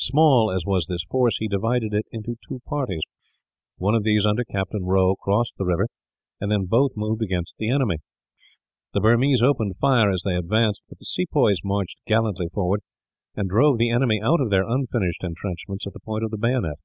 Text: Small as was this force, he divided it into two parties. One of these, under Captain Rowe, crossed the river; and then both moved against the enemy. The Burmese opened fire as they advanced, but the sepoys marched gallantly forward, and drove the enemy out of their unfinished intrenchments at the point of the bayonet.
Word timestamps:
Small 0.00 0.50
as 0.50 0.66
was 0.66 0.86
this 0.88 1.04
force, 1.04 1.36
he 1.38 1.46
divided 1.46 1.94
it 1.94 2.06
into 2.10 2.34
two 2.48 2.58
parties. 2.66 3.02
One 3.76 3.94
of 3.94 4.02
these, 4.02 4.26
under 4.26 4.42
Captain 4.42 4.84
Rowe, 4.84 5.14
crossed 5.14 5.52
the 5.58 5.64
river; 5.64 5.86
and 6.40 6.50
then 6.50 6.64
both 6.64 6.96
moved 6.96 7.22
against 7.22 7.54
the 7.56 7.70
enemy. 7.70 7.98
The 8.94 9.00
Burmese 9.00 9.42
opened 9.42 9.76
fire 9.76 10.10
as 10.10 10.22
they 10.24 10.34
advanced, 10.34 10.82
but 10.88 10.98
the 10.98 11.04
sepoys 11.04 11.58
marched 11.62 11.98
gallantly 12.04 12.48
forward, 12.48 12.80
and 13.36 13.48
drove 13.48 13.78
the 13.78 13.90
enemy 13.90 14.20
out 14.20 14.40
of 14.40 14.50
their 14.50 14.64
unfinished 14.68 15.22
intrenchments 15.22 15.86
at 15.86 15.92
the 15.92 16.00
point 16.00 16.24
of 16.24 16.32
the 16.32 16.36
bayonet. 16.38 16.78